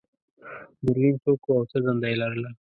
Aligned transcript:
ګرګین 0.85 1.15
څوک 1.23 1.39
و 1.45 1.49
او 1.57 1.61
څه 1.69 1.77
دنده 1.83 2.07
یې 2.11 2.15
لرله؟ 2.21 2.49